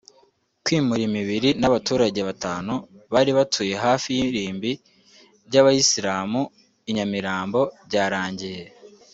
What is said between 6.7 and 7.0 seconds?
I